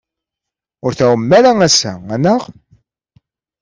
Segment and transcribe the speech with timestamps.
[0.85, 2.41] Ur tɛummem ara ass-a, anaɣ?